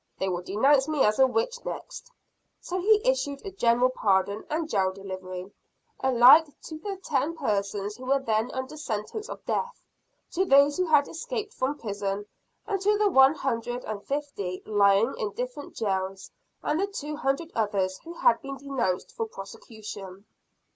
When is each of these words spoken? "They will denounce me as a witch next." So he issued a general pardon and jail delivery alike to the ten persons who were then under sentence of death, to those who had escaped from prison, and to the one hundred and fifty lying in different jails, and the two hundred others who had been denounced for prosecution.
"They 0.17 0.29
will 0.29 0.41
denounce 0.41 0.87
me 0.87 1.03
as 1.03 1.19
a 1.19 1.27
witch 1.27 1.63
next." 1.63 2.09
So 2.59 2.79
he 2.81 3.07
issued 3.07 3.45
a 3.45 3.51
general 3.51 3.91
pardon 3.91 4.43
and 4.49 4.67
jail 4.67 4.91
delivery 4.91 5.51
alike 5.99 6.47
to 6.63 6.79
the 6.79 6.95
ten 7.03 7.37
persons 7.37 7.97
who 7.97 8.05
were 8.07 8.17
then 8.19 8.49
under 8.49 8.77
sentence 8.77 9.29
of 9.29 9.45
death, 9.45 9.79
to 10.31 10.43
those 10.43 10.77
who 10.77 10.87
had 10.87 11.07
escaped 11.07 11.53
from 11.53 11.77
prison, 11.77 12.25
and 12.65 12.81
to 12.81 12.97
the 12.97 13.11
one 13.11 13.35
hundred 13.35 13.83
and 13.83 14.03
fifty 14.03 14.63
lying 14.65 15.13
in 15.19 15.33
different 15.33 15.75
jails, 15.75 16.31
and 16.63 16.79
the 16.79 16.87
two 16.87 17.15
hundred 17.17 17.51
others 17.53 17.99
who 17.99 18.13
had 18.15 18.41
been 18.41 18.57
denounced 18.57 19.11
for 19.15 19.27
prosecution. 19.27 20.25